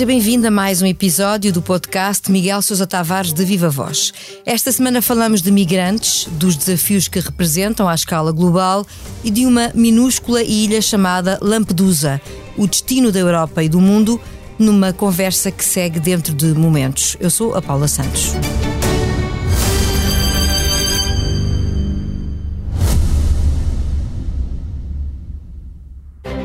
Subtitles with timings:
[0.00, 4.14] Seja bem-vindo a mais um episódio do podcast Miguel Sousa Tavares de Viva Voz.
[4.46, 8.86] Esta semana falamos de migrantes, dos desafios que representam à escala global
[9.22, 12.18] e de uma minúscula ilha chamada Lampedusa,
[12.56, 14.18] o destino da Europa e do mundo,
[14.58, 17.16] numa conversa que segue dentro de momentos.
[17.20, 18.32] Eu sou a Paula Santos.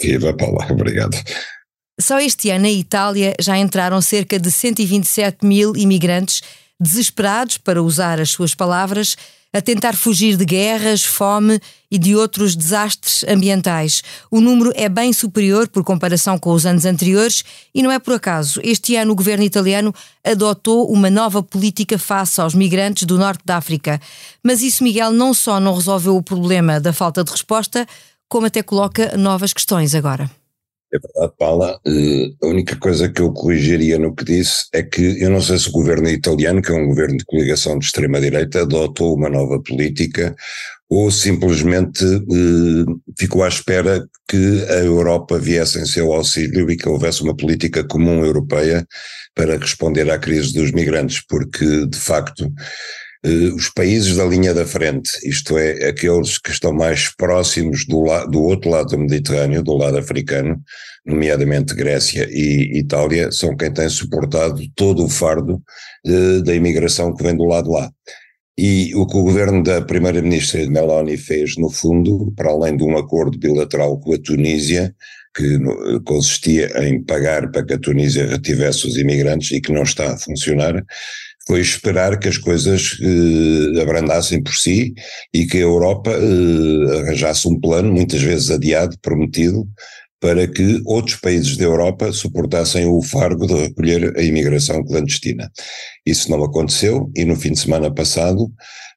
[0.00, 1.16] Viva Paula, obrigado.
[2.00, 6.42] Só este ano, na Itália, já entraram cerca de 127 mil imigrantes
[6.80, 9.16] desesperados, para usar as suas palavras,
[9.52, 14.02] a tentar fugir de guerras, fome e de outros desastres ambientais.
[14.30, 17.44] O número é bem superior por comparação com os anos anteriores
[17.74, 18.60] e não é por acaso.
[18.64, 19.94] Este ano o governo italiano
[20.24, 24.00] adotou uma nova política face aos migrantes do norte da África.
[24.42, 27.86] Mas isso, Miguel, não só não resolveu o problema da falta de resposta,
[28.32, 30.30] como até coloca novas questões agora.
[30.90, 31.78] É verdade, Paula.
[31.86, 35.58] Uh, a única coisa que eu corrigiria no que disse é que eu não sei
[35.58, 39.62] se o governo italiano, que é um governo de coligação de extrema-direita, adotou uma nova
[39.62, 40.34] política
[40.88, 46.88] ou simplesmente uh, ficou à espera que a Europa viesse em seu auxílio e que
[46.88, 48.86] houvesse uma política comum europeia
[49.34, 52.50] para responder à crise dos migrantes, porque de facto
[53.24, 58.24] os países da linha da frente, isto é, aqueles que estão mais próximos do, la
[58.24, 60.60] do outro lado do Mediterrâneo, do lado africano,
[61.06, 65.62] nomeadamente Grécia e Itália, são quem tem suportado todo o fardo
[66.06, 67.90] uh, da imigração que vem do lado lá.
[68.58, 72.98] E o que o governo da primeira-ministra Meloni fez, no fundo, para além de um
[72.98, 74.94] acordo bilateral com a Tunísia,
[75.34, 75.58] que
[76.04, 80.18] consistia em pagar para que a Tunísia retivesse os imigrantes e que não está a
[80.18, 80.84] funcionar,
[81.46, 84.94] foi esperar que as coisas eh, abrandassem por si
[85.32, 89.68] e que a Europa eh, arranjasse um plano, muitas vezes adiado, prometido,
[90.20, 95.50] para que outros países da Europa suportassem o fardo de recolher a imigração clandestina.
[96.06, 98.48] Isso não aconteceu e no fim de semana passado,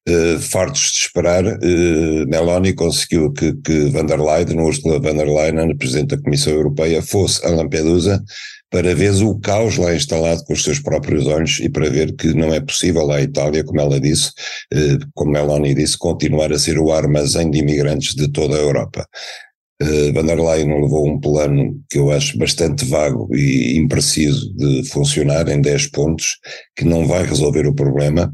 [0.08, 5.28] eh, fartos de esperar, eh, Meloni conseguiu que, que van der Leyen, Ursula van der
[5.28, 8.24] Leyen, a Presidente da Comissão Europeia, fosse a Lampedusa
[8.76, 12.34] para ver o caos lá instalado com os seus próprios olhos e para ver que
[12.34, 14.32] não é possível à Itália, como ela disse,
[14.74, 19.08] eh, como Meloni disse, continuar a ser o armazém de imigrantes de toda a Europa.
[19.82, 24.84] Uh, Van der Leyen levou um plano que eu acho bastante vago e impreciso de
[24.90, 26.38] funcionar em 10 pontos,
[26.76, 28.34] que não vai resolver o problema,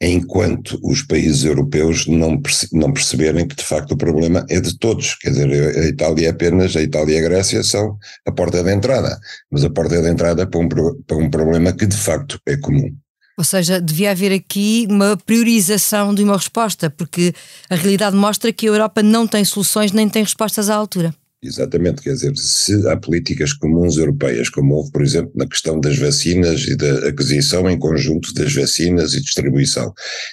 [0.00, 4.78] enquanto os países europeus não, perce não perceberem que de facto o problema é de
[4.78, 5.14] todos.
[5.16, 8.72] Quer dizer, a Itália é apenas, a Itália e a Grécia são a porta de
[8.72, 9.18] entrada,
[9.50, 12.94] mas a porta de entrada para um, para um problema que de facto é comum.
[13.36, 17.32] Ou seja, devia haver aqui uma priorização de uma resposta, porque
[17.70, 21.14] a realidade mostra que a Europa não tem soluções nem tem respostas à altura.
[21.40, 25.96] Exatamente, quer dizer, se há políticas comuns europeias, como houve, por exemplo, na questão das
[25.96, 29.92] vacinas e da aquisição em conjunto das vacinas e distribuição,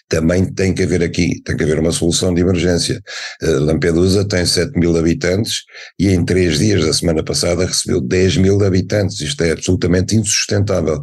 [0.10, 3.00] também tem que haver aqui, tem que haver uma solução de emergência.
[3.44, 5.62] Uh, Lampedusa tem 7 mil habitantes
[6.00, 11.00] e em três dias da semana passada recebeu 10 mil habitantes, isto é absolutamente insustentável.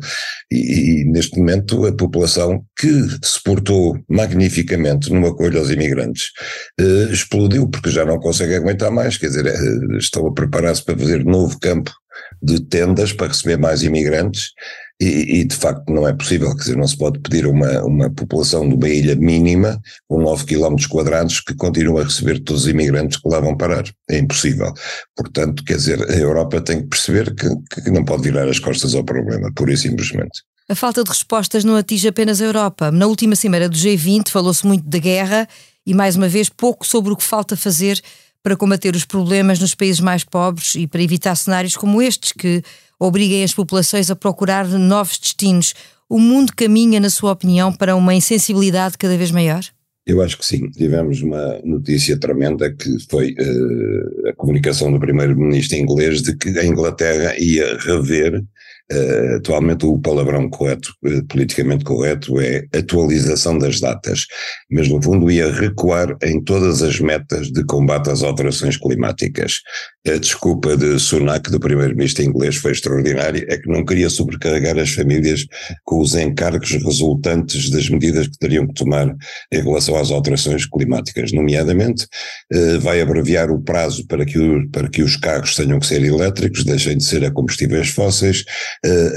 [0.50, 2.90] E, e neste momento a população que
[3.22, 6.30] se portou magnificamente no acolho aos imigrantes
[6.80, 10.98] uh, explodiu porque já não consegue aguentar mais, quer dizer, uh, estão a preparar-se para
[10.98, 11.92] fazer novo campo
[12.42, 14.50] de tendas para receber mais imigrantes
[15.00, 18.10] e, e, de facto não é possível, quer dizer, não se pode pedir uma, uma
[18.10, 22.68] população de uma ilha mínima com 9 km quadrados que continue a receber todos os
[22.68, 23.82] imigrantes que lá vão parar.
[24.08, 24.72] É impossível.
[25.16, 27.48] Portanto, quer dizer, a Europa tem que perceber que,
[27.82, 30.42] que não pode virar as costas ao problema, pura e simplesmente.
[30.68, 32.92] A falta de respostas não atinge apenas a Europa.
[32.92, 35.48] Na última cimeira do G20 falou-se muito da guerra
[35.84, 38.00] e, mais uma vez, pouco sobre o que falta fazer
[38.42, 42.62] para combater os problemas nos países mais pobres e para evitar cenários como estes que
[42.98, 45.74] obriguem as populações a procurar novos destinos.
[46.08, 49.62] O mundo caminha, na sua opinião, para uma insensibilidade cada vez maior?
[50.04, 50.68] Eu acho que sim.
[50.70, 56.64] Tivemos uma notícia tremenda que foi uh, a comunicação do primeiro-ministro inglês de que a
[56.64, 58.42] Inglaterra ia rever
[58.90, 64.26] Uh, atualmente o palavrão correto, uh, politicamente correto, é atualização das datas,
[64.70, 69.60] mas no fundo ia recuar em todas as metas de combate às alterações climáticas.
[70.06, 74.90] A desculpa de Sunak, do primeiro-ministro inglês, foi extraordinária, é que não queria sobrecarregar as
[74.92, 75.46] famílias
[75.84, 79.14] com os encargos resultantes das medidas que teriam que tomar
[79.52, 82.04] em relação às alterações climáticas, nomeadamente
[82.52, 86.02] uh, vai abreviar o prazo para que, o, para que os carros tenham que ser
[86.02, 88.44] elétricos, deixem de ser a combustíveis fósseis,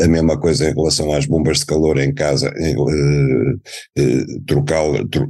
[0.04, 3.52] a mesma coisa em relação às bombas de calor em casa, uh,
[4.00, 5.30] uh, trocar, tro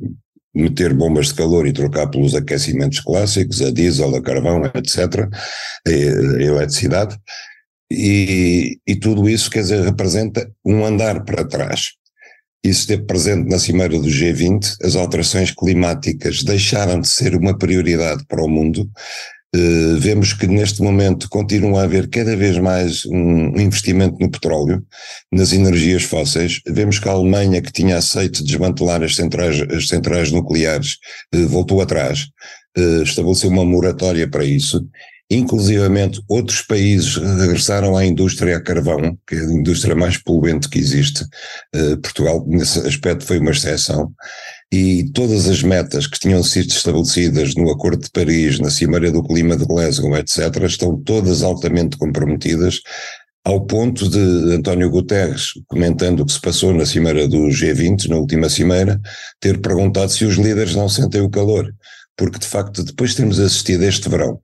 [0.56, 5.28] meter bombas de calor e trocar pelos aquecimentos clássicos, a diesel, a carvão, etc.,
[5.86, 7.18] a eletricidade,
[7.92, 11.92] e, e tudo isso, quer dizer, representa um andar para trás.
[12.64, 18.26] Isso esteve presente na cimeira do G20, as alterações climáticas deixaram de ser uma prioridade
[18.28, 18.90] para o mundo,
[19.56, 24.84] Uh, vemos que neste momento continua a haver cada vez mais um investimento no petróleo,
[25.32, 26.60] nas energias fósseis.
[26.68, 30.98] Vemos que a Alemanha, que tinha aceito desmantelar as centrais, as centrais nucleares,
[31.34, 32.28] uh, voltou atrás,
[32.78, 34.86] uh, estabeleceu uma moratória para isso.
[35.30, 40.78] Inclusivamente, outros países regressaram à indústria a carvão, que é a indústria mais poluente que
[40.78, 41.26] existe.
[42.04, 44.14] Portugal, nesse aspecto, foi uma exceção
[44.72, 49.24] e todas as metas que tinham sido estabelecidas no Acordo de Paris, na Cimeira do
[49.24, 52.82] Clima de Glasgow, etc., estão todas altamente comprometidas,
[53.44, 58.18] ao ponto de António Guterres, comentando o que se passou na Cimeira do G20, na
[58.18, 59.00] última Cimeira,
[59.40, 61.72] ter perguntado se os líderes não sentem o calor
[62.18, 64.40] porque de facto depois de termos assistido este verão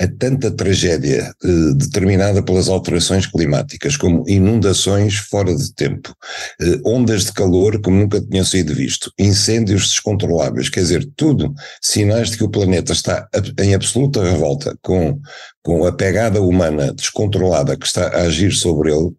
[0.00, 6.14] a tanta tragédia eh, determinada pelas alterações climáticas, como inundações fora de tempo,
[6.60, 12.30] eh, ondas de calor como nunca tinham sido visto, incêndios descontroláveis, quer dizer, tudo sinais
[12.30, 13.28] de que o planeta está
[13.58, 15.20] em absoluta revolta com,
[15.62, 19.10] com a pegada humana descontrolada que está a agir sobre ele,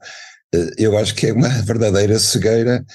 [0.54, 2.86] eh, eu acho que é uma verdadeira cegueira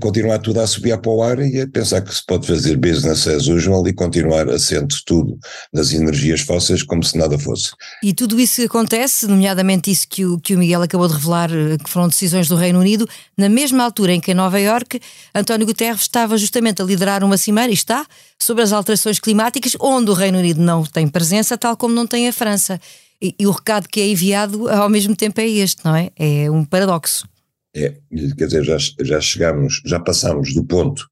[0.00, 3.26] continuar tudo a subir para o ar e a pensar que se pode fazer business
[3.26, 5.38] as usual e continuar assente tudo
[5.72, 7.70] nas energias fósseis como se nada fosse.
[8.02, 11.76] E tudo isso acontece, nomeadamente isso que o, que o Miguel acabou de revelar, eh,
[11.76, 15.00] que foram decisões do Reino Unido, na mesma altura em que em Nova Iorque
[15.34, 18.06] António Guterres estava justamente a liderar uma cimeira, e está,
[18.38, 22.28] sobre as alterações climáticas, onde o Reino Unido não tem presença, tal como não tem
[22.28, 22.80] a França.
[23.22, 26.10] E, e o recado que é enviado ao mesmo tempo é este, não é?
[26.16, 27.28] É um paradoxo.
[27.74, 27.94] É,
[28.36, 31.06] quer dizer, já, já chegámos, já passámos do ponto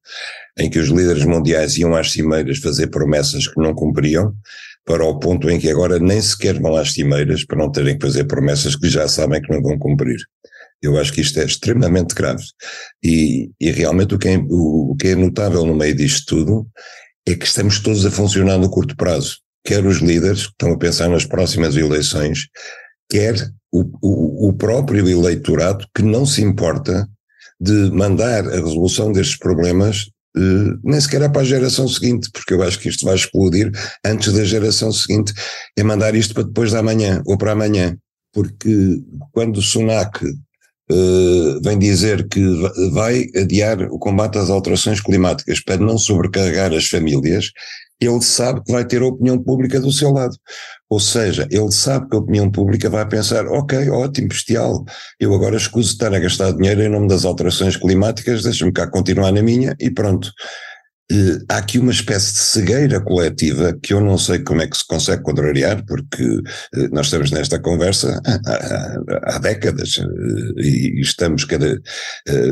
[0.59, 4.35] em que os líderes mundiais iam às cimeiras fazer promessas que não cumpriam,
[4.89, 8.07] para o ponto em que agora nem sequer vão às cimeiras para não terem que
[8.07, 10.17] fazer promessas que já sabem que não vão cumprir.
[10.81, 12.43] Eu acho que isto é extremamente grave.
[13.05, 16.67] E, e realmente o que, é, o, o que é notável no meio disto tudo
[17.27, 19.37] é que estamos todos a funcionar no curto prazo.
[19.63, 22.47] Quer os líderes que estão a pensar nas próximas eleições,
[23.11, 23.35] quer
[23.73, 27.09] o, o, o próprio eleitorado que não se importa
[27.61, 32.55] de mandar a resolução destes problemas Uh, nem sequer é para a geração seguinte, porque
[32.55, 33.73] eu acho que isto vai explodir
[34.05, 35.33] antes da geração seguinte,
[35.77, 37.97] é mandar isto para depois da manhã ou para amanhã,
[38.33, 39.03] porque
[39.33, 42.41] quando o Sunak uh, vem dizer que
[42.93, 47.51] vai adiar o combate às alterações climáticas para não sobrecarregar as famílias,
[48.01, 50.37] ele sabe que vai ter a opinião pública do seu lado.
[50.89, 54.85] Ou seja, ele sabe que a opinião pública vai pensar: ok, ótimo, bestial,
[55.19, 59.33] eu agora escuso estar a gastar dinheiro em nome das alterações climáticas, deixa-me cá continuar
[59.33, 60.33] na minha e pronto.
[61.11, 64.77] Uh, há aqui uma espécie de cegueira coletiva que eu não sei como é que
[64.77, 66.43] se consegue contrariar, porque uh,
[66.93, 71.81] nós estamos nesta conversa há, há, há décadas uh, e estamos cada,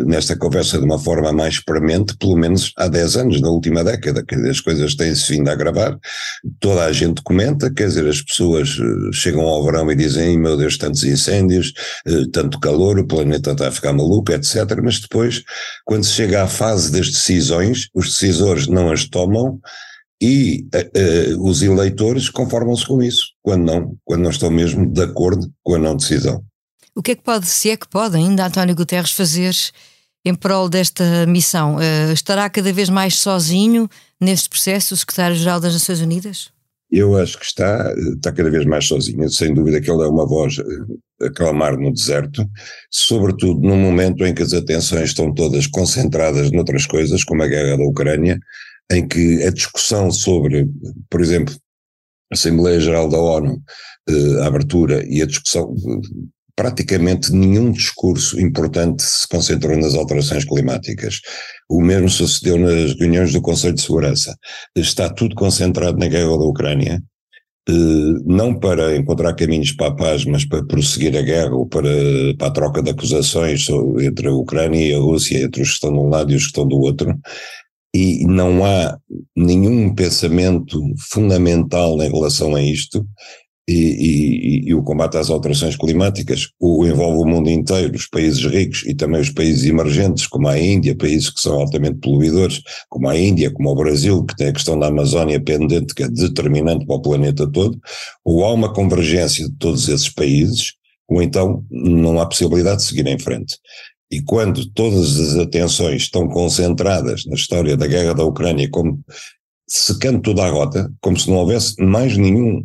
[0.07, 4.25] nesta conversa de uma forma mais premente, pelo menos há 10 anos, na última década,
[4.27, 5.99] dizer, as coisas têm-se vindo a agravar,
[6.59, 8.79] toda a gente comenta, quer dizer, as pessoas
[9.13, 11.75] chegam ao verão e dizem, meu Deus, tantos incêndios,
[12.33, 15.43] tanto calor, o planeta está a ficar maluco, etc., mas depois,
[15.85, 19.61] quando se chega à fase das decisões, os decisores decisores não as tomam
[20.21, 25.03] e uh, uh, os eleitores conformam-se com isso, quando não, quando não estão mesmo de
[25.03, 26.43] acordo com a não decisão.
[26.95, 29.55] O que é que pode, se é que pode ainda António Guterres fazer
[30.25, 31.77] em prol desta missão?
[31.77, 33.89] Uh, estará cada vez mais sozinho
[34.21, 36.56] neste processo o secretário-geral das Nações Unidas?
[36.91, 40.27] Eu acho que está, está cada vez mais sozinho, sem dúvida que ele é uma
[40.27, 40.57] voz
[41.21, 42.49] a clamar no deserto,
[42.91, 47.77] sobretudo num momento em que as atenções estão todas concentradas noutras coisas, como a guerra
[47.77, 48.39] da Ucrânia,
[48.91, 50.69] em que a discussão sobre,
[51.11, 51.55] por exemplo,
[52.31, 53.61] a Assembleia Geral da ONU,
[54.09, 55.75] eh, a abertura e a discussão,
[56.57, 61.21] praticamente nenhum discurso importante se concentrou nas alterações climáticas.
[61.69, 64.35] O mesmo sucedeu nas reuniões do Conselho de Segurança.
[64.75, 67.03] Está tudo concentrado na guerra da Ucrânia
[68.25, 71.91] não para encontrar caminhos para a paz, mas para prosseguir a guerra ou para,
[72.39, 73.67] para a troca de acusações
[74.01, 76.43] entre a Ucrânia e a Rússia, entre os que estão de um lado e os
[76.43, 77.19] que estão do outro,
[77.93, 78.97] e não há
[79.35, 83.05] nenhum pensamento fundamental em relação a isto,
[83.69, 88.45] e, e, e, o combate às alterações climáticas o envolve o mundo inteiro, os países
[88.45, 93.09] ricos e também os países emergentes, como a Índia, países que são altamente poluidores, como
[93.09, 96.87] a Índia, como o Brasil, que tem a questão da Amazónia pendente, que é determinante
[96.87, 97.81] para o planeta todo,
[98.25, 100.75] ou há uma convergência de todos esses países,
[101.09, 103.59] ou então não há possibilidade de seguir em frente.
[104.13, 109.01] E quando todas as atenções estão concentradas na história da guerra da Ucrânia, como
[109.69, 112.65] secando toda a rota, como se não houvesse mais nenhum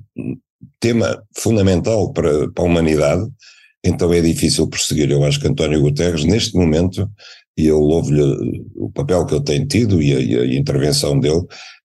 [0.79, 3.27] tema fundamental para, para a humanidade,
[3.83, 5.09] então é difícil prosseguir.
[5.11, 7.09] Eu acho que António Guterres, neste momento,
[7.57, 11.41] e eu louvo-lhe o papel que ele tem tido e a, e a, intervenção dele,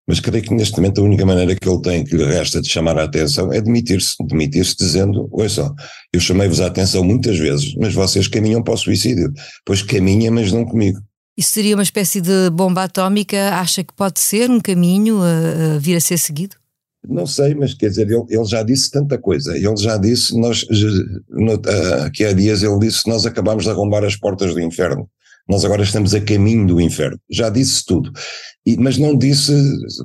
[0.07, 2.69] mas creio que neste momento a única maneira que ele tem, que lhe resta de
[2.69, 5.75] chamar a atenção, é demitir-se, demitir-se dizendo, ouçam,
[6.13, 9.33] eu chamei-vos a atenção muitas vezes, mas vocês caminham para o suicídio,
[9.65, 11.01] pois caminham, mas não comigo.
[11.37, 13.55] Isso seria uma espécie de bomba atómica?
[13.57, 16.57] Acha que pode ser um caminho a, a vir a ser seguido?
[17.09, 19.57] Não sei, mas quer dizer, ele, ele, já disse tanta coisa.
[19.57, 20.67] Ele já disse, nós,
[21.31, 21.61] no,
[22.05, 25.09] aqui há dias ele disse, nós acabamos de arrombar as portas do inferno.
[25.49, 27.19] Nós agora estamos a caminho do inferno.
[27.31, 28.11] Já disse tudo.
[28.67, 29.53] E, mas não disse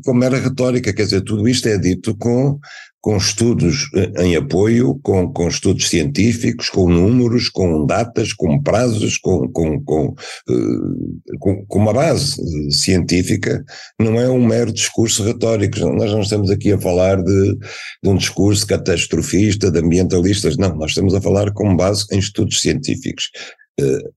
[0.05, 2.59] com mera retórica, quer dizer, tudo isto é dito com,
[3.01, 9.17] com estudos eh, em apoio, com, com estudos científicos, com números, com datas, com prazos,
[9.17, 10.15] com, com, com,
[10.47, 12.39] eh, com, uma base
[12.71, 13.65] científica,
[13.99, 15.79] não é um mero discurso retórico.
[15.79, 17.57] Nós não estamos aqui a falar de,
[18.03, 22.61] de um discurso catastrofista, de ambientalistas, não, nós estamos a falar com base em estudos
[22.61, 23.31] científicos.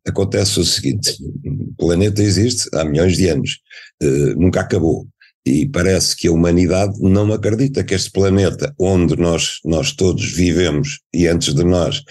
[0.07, 3.61] Acontece o seguinte: o planeta existe há milhões de anos,
[4.37, 5.07] nunca acabou.
[5.47, 11.01] E parece que a humanidade não acredita que este planeta, onde nós, nós todos vivemos
[11.13, 12.03] e antes de nós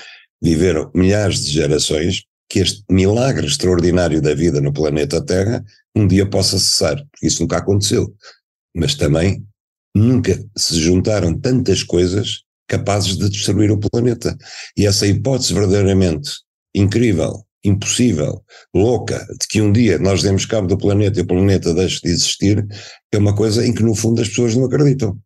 [0.42, 5.64] viveram milhares de gerações, que este milagre extraordinário da vida no planeta Terra
[5.96, 8.14] um dia possa cessar, isso nunca aconteceu.
[8.76, 9.44] Mas também
[9.96, 14.36] nunca se juntaram tantas coisas capazes de destruir o planeta.
[14.76, 16.32] E essa hipótese verdadeiramente
[16.76, 18.44] incrível impossível,
[18.74, 22.10] louca, de que um dia nós demos cabo do planeta e o planeta deixe de
[22.10, 22.66] existir,
[23.12, 25.18] é uma coisa em que no fundo as pessoas não acreditam.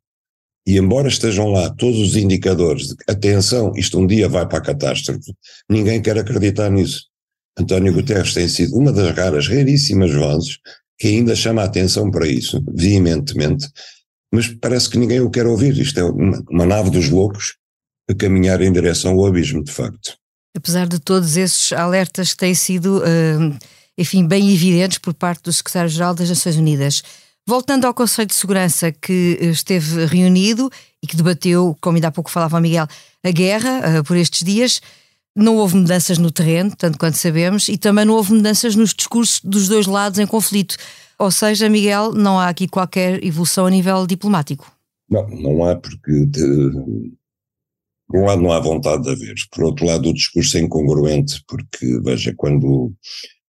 [0.66, 4.62] E embora estejam lá todos os indicadores de atenção, isto um dia vai para a
[4.62, 5.34] catástrofe,
[5.70, 7.06] ninguém quer acreditar nisso.
[7.58, 10.58] António Guterres tem sido uma das raras, raríssimas vozes
[11.00, 13.68] que ainda chama a atenção para isso, veementemente,
[14.34, 15.78] mas parece que ninguém o quer ouvir.
[15.78, 17.56] Isto é uma, uma nave dos loucos
[18.10, 20.18] a caminhar em direção ao abismo, de facto
[20.58, 23.58] apesar de todos esses alertas que têm sido, uh,
[23.98, 27.04] enfim, bem evidentes por parte do Secretário-Geral das Nações Unidas.
[27.46, 30.70] Voltando ao Conselho de Segurança que esteve reunido
[31.02, 32.88] e que debateu, como ainda há pouco falava o Miguel,
[33.24, 34.82] a guerra uh, por estes dias,
[35.36, 39.40] não houve mudanças no terreno, tanto quanto sabemos, e também não houve mudanças nos discursos
[39.44, 40.76] dos dois lados em conflito.
[41.20, 44.72] Ou seja, Miguel, não há aqui qualquer evolução a nível diplomático.
[45.10, 46.72] Não, não há, porque de,
[48.08, 51.42] por um lado não há vontade de haver, por outro lado o discurso é incongruente,
[51.48, 52.94] porque veja, quando,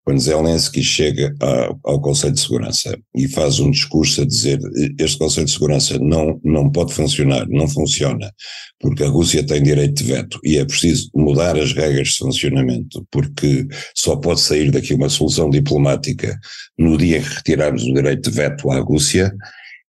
[0.03, 4.59] quando Zelensky chega ao, ao Conselho de Segurança e faz um discurso a dizer
[4.99, 8.33] este Conselho de Segurança não, não pode funcionar, não funciona,
[8.81, 13.07] porque a Rússia tem direito de veto e é preciso mudar as regras de funcionamento,
[13.11, 16.39] porque só pode sair daqui uma solução diplomática
[16.79, 19.35] no dia em que retirarmos o direito de veto à Rússia,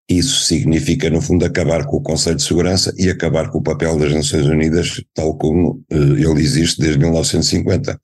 [0.08, 3.98] isso significa, no fundo, acabar com o Conselho de Segurança e acabar com o papel
[3.98, 8.00] das Nações Unidas, tal como uh, ele existe desde 1950.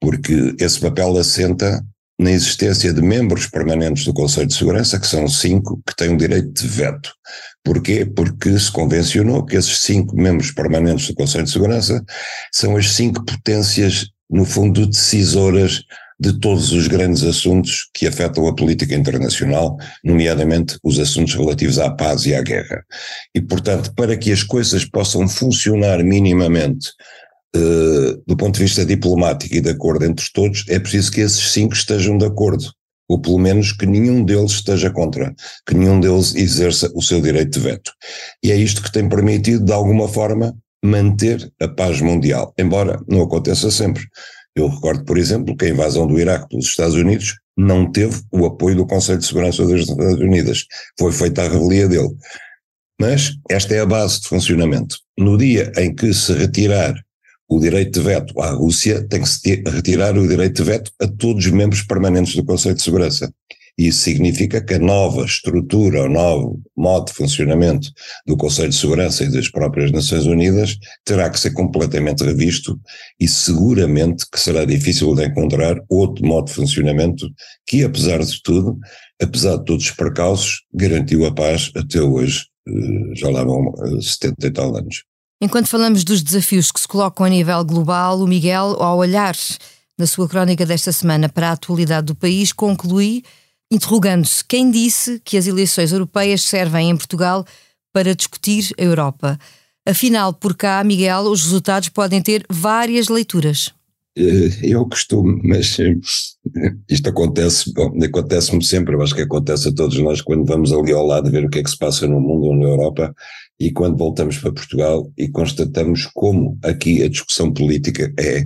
[0.00, 1.84] Porque esse papel assenta
[2.18, 6.16] na existência de membros permanentes do Conselho de Segurança, que são cinco, que têm o
[6.16, 7.12] direito de veto.
[7.62, 8.06] Porquê?
[8.06, 12.02] Porque se convencionou que esses cinco membros permanentes do Conselho de Segurança
[12.50, 15.82] são as cinco potências, no fundo, decisoras
[16.18, 21.90] de todos os grandes assuntos que afetam a política internacional, nomeadamente os assuntos relativos à
[21.90, 22.84] paz e à guerra.
[23.34, 26.88] E, portanto, para que as coisas possam funcionar minimamente
[27.54, 31.52] uh, do ponto de vista diplomático e de acordo entre todos, é preciso que esses
[31.52, 32.72] cinco estejam de acordo.
[33.08, 35.32] Ou pelo menos que nenhum deles esteja contra,
[35.64, 37.92] que nenhum deles exerça o seu direito de veto.
[38.42, 40.52] E é isto que tem permitido, de alguma forma,
[40.84, 44.02] manter a paz mundial, embora não aconteça sempre.
[44.56, 48.46] Eu recordo, por exemplo, que a invasão do Iraque pelos Estados Unidos não teve o
[48.46, 50.64] apoio do Conselho de Segurança das Nações Unidas.
[50.98, 52.16] Foi feita a revelia dele.
[52.98, 54.96] Mas esta é a base de funcionamento.
[55.18, 56.94] No dia em que se retirar
[57.48, 61.06] o direito de veto à Rússia, tem que se retirar o direito de veto a
[61.06, 63.30] todos os membros permanentes do Conselho de Segurança.
[63.78, 67.90] Isso significa que a nova estrutura, o novo modo de funcionamento
[68.26, 72.80] do Conselho de Segurança e das próprias Nações Unidas terá que ser completamente revisto
[73.20, 77.28] e seguramente que será difícil de encontrar outro modo de funcionamento
[77.66, 78.78] que, apesar de tudo,
[79.22, 84.46] apesar de todos os percalços, garantiu a paz até hoje, eh, já lá vão 70
[84.46, 85.04] eh, e tal anos.
[85.38, 89.36] Enquanto falamos dos desafios que se colocam a nível global, o Miguel, ao olhar
[89.98, 93.22] na sua crónica desta semana para a atualidade do país, conclui
[93.70, 97.44] interrogando-se quem disse que as eleições europeias servem em Portugal
[97.92, 99.38] para discutir a Europa.
[99.86, 103.72] Afinal, por cá, Miguel, os resultados podem ter várias leituras.
[104.18, 105.94] Eh, eu costumo, mas eh,
[106.90, 111.06] isto acontece, acontece-me sempre, eu acho que acontece a todos nós quando vamos ali ao
[111.06, 113.14] lado ver o que é que se passa no mundo ou na Europa
[113.60, 118.44] e quando voltamos para Portugal e constatamos como aqui a discussão política é,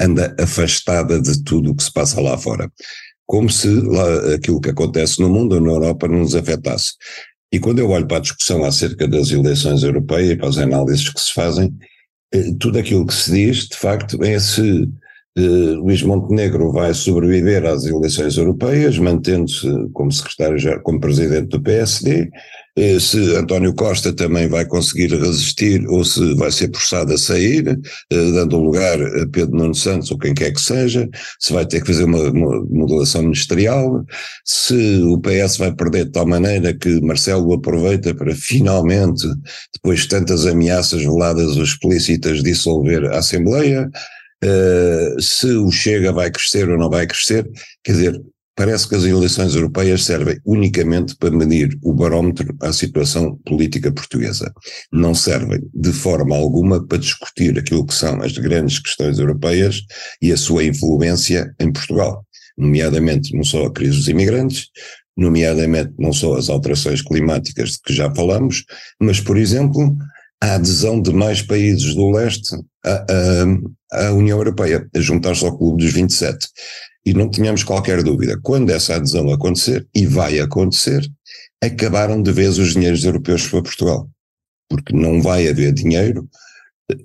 [0.00, 2.70] anda afastada de tudo o que se passa lá fora.
[3.30, 6.94] Como se lá, aquilo que acontece no mundo ou na Europa não nos afetasse.
[7.52, 11.20] E quando eu olho para a discussão acerca das eleições europeias, para as análises que
[11.20, 11.72] se fazem,
[12.34, 14.82] eh, tudo aquilo que se diz, de facto, é se
[15.38, 22.28] eh, Luís Montenegro vai sobreviver às eleições europeias, mantendo-se como secretário, como presidente do PSD,
[22.98, 28.32] se António Costa também vai conseguir resistir ou se vai ser forçado a sair, eh,
[28.32, 31.08] dando lugar a Pedro Nuno Santos ou quem quer que seja,
[31.38, 34.04] se vai ter que fazer uma, uma modulação ministerial,
[34.44, 39.26] se o PS vai perder de tal maneira que Marcelo aproveita para finalmente,
[39.74, 43.90] depois de tantas ameaças veladas ou explícitas, dissolver a Assembleia,
[44.42, 47.46] Uh, se o Chega vai crescer ou não vai crescer,
[47.84, 48.22] quer dizer,
[48.60, 54.52] parece que as eleições europeias servem unicamente para medir o barómetro à situação política portuguesa.
[54.92, 59.80] Não servem de forma alguma para discutir aquilo que são as grandes questões europeias
[60.20, 62.22] e a sua influência em Portugal,
[62.58, 64.66] nomeadamente não só a crise dos imigrantes,
[65.16, 68.66] nomeadamente não só as alterações climáticas de que já falamos,
[69.00, 69.96] mas, por exemplo,
[70.38, 73.06] a adesão de mais países do leste à,
[73.90, 76.46] à, à União Europeia, a juntar-se ao Clube dos 27.
[77.04, 81.08] E não tínhamos qualquer dúvida, quando essa adesão acontecer, e vai acontecer,
[81.62, 84.08] acabaram de vez os dinheiros europeus para Portugal.
[84.68, 86.28] Porque não vai haver dinheiro
[86.90, 86.96] eh,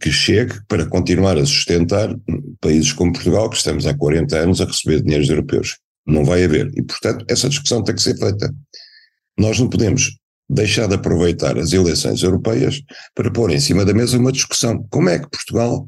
[0.00, 2.14] que chegue para continuar a sustentar
[2.60, 5.78] países como Portugal, que estamos há 40 anos a receber dinheiros europeus.
[6.06, 6.70] Não vai haver.
[6.74, 8.52] E, portanto, essa discussão tem que ser feita.
[9.38, 12.82] Nós não podemos deixar de aproveitar as eleições europeias
[13.14, 14.86] para pôr em cima da mesa uma discussão.
[14.90, 15.86] Como é que Portugal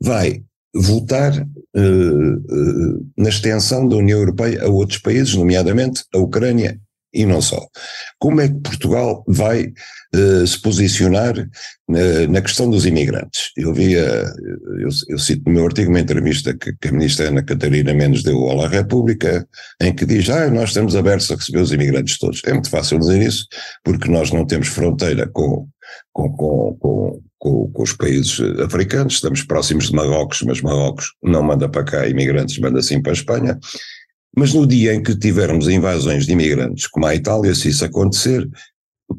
[0.00, 6.80] vai votar uh, uh, na extensão da União Europeia a outros países, nomeadamente a Ucrânia
[7.14, 7.66] e não só.
[8.18, 9.66] Como é que Portugal vai
[10.14, 13.50] uh, se posicionar uh, na questão dos imigrantes?
[13.54, 17.42] Eu vi, eu, eu, cito no meu artigo uma entrevista que, que, a ministra Ana
[17.42, 19.46] Catarina Mendes deu à República,
[19.80, 22.40] em que diz, ah, nós estamos abertos a receber os imigrantes todos.
[22.46, 23.46] É muito fácil dizer isso,
[23.84, 25.68] porque nós não temos fronteira com,
[26.14, 31.42] com, com, com com, com, os países africanos, estamos próximos de Marrocos, mas Marrocos não
[31.42, 33.58] manda para cá imigrantes, manda sim para a Espanha,
[34.36, 38.48] mas no dia em que tivermos invasões de imigrantes, como a Itália, se isso acontecer,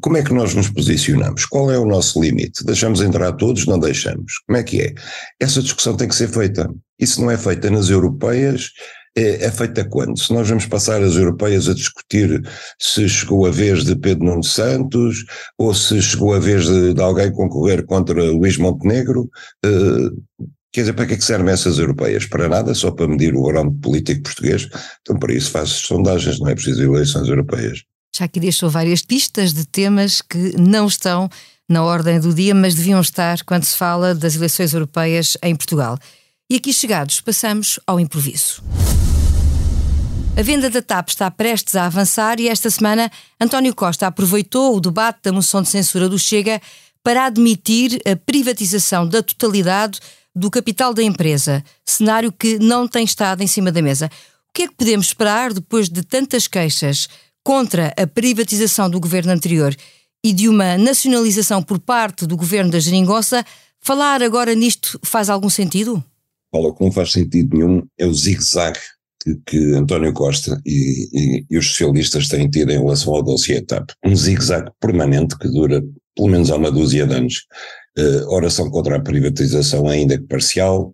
[0.00, 1.44] como é que nós nos posicionamos?
[1.44, 2.64] Qual é o nosso limite?
[2.64, 3.66] Deixamos entrar todos?
[3.66, 4.38] Não deixamos?
[4.46, 4.94] Como é que é?
[5.38, 6.72] Essa discussão tem que ser feita.
[6.98, 8.70] Isso não é feita nas europeias,
[9.16, 10.18] é, é feita quando?
[10.18, 12.42] Se nós vamos passar as europeias a discutir
[12.80, 15.24] se chegou a vez de Pedro Nuno Santos
[15.58, 19.30] ou se chegou a vez de, de alguém concorrer contra Luís Montenegro,
[19.64, 20.24] uh,
[20.74, 22.26] Quer dizer, para que, é que servem essas europeias?
[22.26, 24.68] Para nada, só para medir o barómetro político português.
[25.02, 27.84] Então, para isso faz sondagens, não é preciso eleições europeias.
[28.16, 31.28] Já aqui deixou várias pistas de temas que não estão
[31.68, 35.96] na ordem do dia, mas deviam estar quando se fala das eleições europeias em Portugal.
[36.50, 38.62] E aqui chegados, passamos ao improviso.
[40.36, 44.80] A venda da TAP está prestes a avançar e esta semana António Costa aproveitou o
[44.80, 46.60] debate da moção de censura do Chega
[47.02, 50.00] para admitir a privatização da totalidade
[50.36, 54.10] do capital da empresa, cenário que não tem estado em cima da mesa.
[54.50, 57.08] O que é que podemos esperar depois de tantas queixas
[57.42, 59.74] contra a privatização do governo anterior
[60.22, 63.46] e de uma nacionalização por parte do governo da Geringonça?
[63.80, 66.04] Falar agora nisto faz algum sentido?
[66.54, 68.78] Paulo, que não faz sentido nenhum é o zigue-zague
[69.20, 73.60] que, que, António Costa e, e, e, os socialistas têm tido em relação ao dossiê.
[73.60, 73.90] TAP.
[74.06, 75.82] Um zigue-zague permanente que dura
[76.14, 77.46] pelo menos há uma dúzia de anos.
[77.98, 80.92] Uh, ora são contra a privatização ainda que parcial,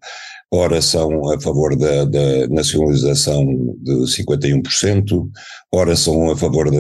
[0.51, 3.45] ora são a favor da, da nacionalização
[3.83, 5.29] de 51%,
[5.73, 6.79] ora são a favor da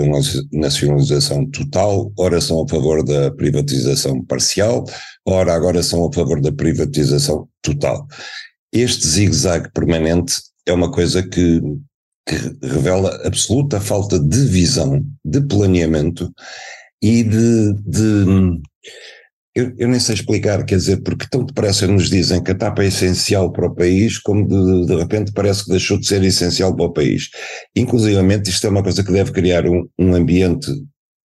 [0.52, 4.84] nacionalização total, ora são a favor da privatização parcial,
[5.26, 8.06] ora agora são a favor da privatização total.
[8.72, 10.34] Este zigue-zague permanente
[10.66, 11.60] é uma coisa que
[12.30, 16.32] que revela absoluta falta de visão, de planeamento
[17.02, 17.72] e de.
[17.84, 18.60] de
[19.52, 22.78] eu, eu, nem sei explicar, quer dizer, porque tão depressa nos dizem que a TAP
[22.78, 26.74] é essencial para o país, como de, de repente parece que deixou de ser essencial
[26.74, 27.28] para o país.
[27.74, 30.70] Inclusivamente, isto é uma coisa que deve criar um, um ambiente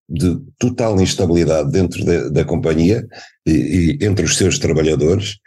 [0.09, 3.05] de total instabilidade dentro de, da companhia
[3.45, 3.51] e,
[4.01, 5.37] e, entre os seus trabalhadores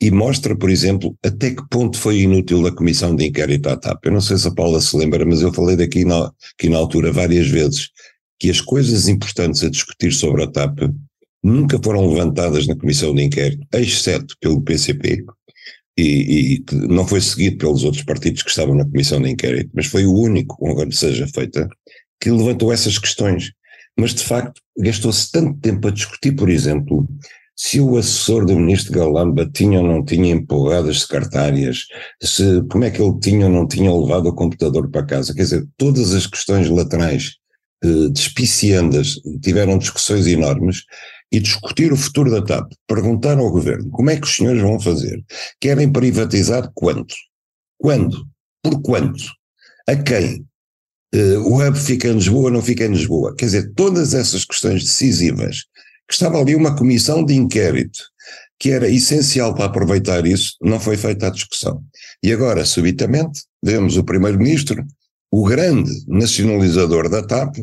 [0.00, 4.04] e mostra, por exemplo, até que ponto foi inútil a comissão de inquérito à TAP.
[4.04, 6.76] Eu não sei se a Paula se lembra, mas eu falei daqui na, aqui na
[6.76, 7.90] altura várias vezes
[8.38, 10.80] que as coisas importantes a discutir sobre a TAP
[11.42, 15.24] nunca foram levantadas na comissão de inquérito, exceto pelo PCP,
[15.98, 19.86] e, que não foi seguido pelos outros partidos que estavam na comissão de inquérito, mas
[19.86, 21.68] foi o único, onde seja feita,
[22.20, 23.52] que levantou essas questões.
[23.98, 27.08] Mas, de facto, gastou-se tanto tempo a discutir, por exemplo,
[27.56, 31.86] se o assessor do ministro Galamba tinha ou não tinha empolgado as secretárias,
[32.22, 35.42] se, como é que ele tinha ou não tinha levado o computador para casa, quer
[35.42, 37.36] dizer, todas as questões laterais
[37.82, 40.84] eh, despiciandas tiveram discussões enormes
[41.32, 44.78] e discutir o futuro da TAP, perguntar ao governo como é que os senhores vão
[44.78, 45.24] fazer,
[45.60, 47.14] querem privatizar quanto,
[47.78, 48.26] quando,
[48.62, 49.24] por quanto,
[49.88, 50.46] a quem,
[51.14, 54.84] uh, o hub fica em Lisboa, não fica em Lisboa, quer dizer, todas essas questões
[54.84, 55.64] decisivas
[56.08, 58.00] que estava ali uma comissão de inquérito
[58.58, 61.82] que era essencial para aproveitar isso, não foi feita a discussão.
[62.22, 64.84] E agora, subitamente, vemos o primeiro-ministro,
[65.30, 67.58] o grande nacionalizador da TAP,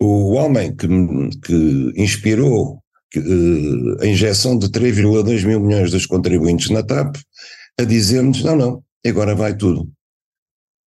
[0.00, 0.88] o homem que,
[1.40, 7.16] que inspirou que, uh, a injeção de 3,2 mil milhões dos contribuintes na TAP,
[7.78, 9.88] a dizer-nos: não, não, agora vai tudo.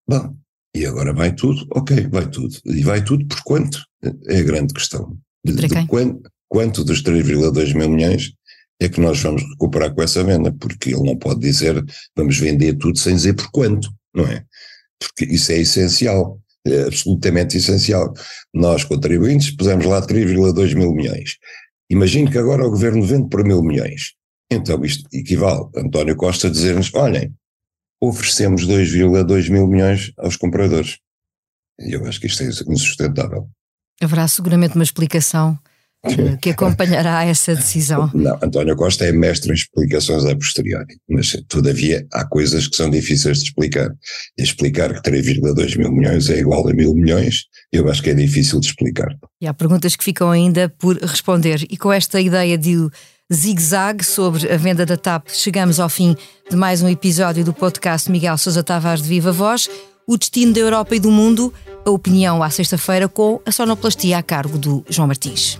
[0.07, 0.35] Bom,
[0.75, 1.65] e agora vai tudo?
[1.71, 2.55] Ok, vai tudo.
[2.65, 3.85] E vai tudo por quanto?
[4.27, 5.17] É a grande questão.
[5.43, 8.33] De, de quanto, quanto dos 3,2 mil milhões
[8.77, 11.81] é que nós vamos recuperar com essa venda, porque ele não pode dizer
[12.13, 14.43] vamos vender tudo sem dizer por quanto, não é?
[14.99, 18.13] Porque isso é essencial, é absolutamente essencial.
[18.53, 21.37] Nós, contribuintes, pusemos lá 3,2 mil milhões.
[21.89, 24.13] Imagino que agora o governo vende por mil milhões.
[24.51, 27.33] Então isto equivale a António Costa dizer-nos: olhem,
[28.01, 30.97] oferecemos 2,2 mil milhões aos compradores.
[31.79, 33.49] E eu acho que isto é insustentável.
[34.01, 35.57] Haverá seguramente uma explicação
[36.41, 38.09] que acompanhará essa decisão.
[38.13, 42.89] Não, António Costa é mestre em explicações a posteriori, mas todavia há coisas que são
[42.89, 43.91] difíceis de explicar.
[44.37, 48.13] E explicar que 3,2 mil milhões é igual a mil milhões, eu acho que é
[48.13, 49.15] difícil de explicar.
[49.39, 51.65] E há perguntas que ficam ainda por responder.
[51.69, 52.89] E com esta ideia de
[53.31, 56.15] zigue-zague sobre a venda da TAP, chegamos ao fim
[56.49, 59.69] de mais um episódio do podcast Miguel Sousa Tavares de Viva Voz.
[60.07, 61.53] O destino da Europa e do mundo,
[61.85, 65.59] a opinião à sexta-feira com a sonoplastia a cargo do João Martins.